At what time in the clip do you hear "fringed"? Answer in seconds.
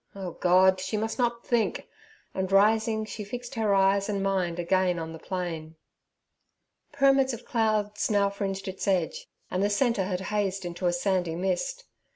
8.31-8.67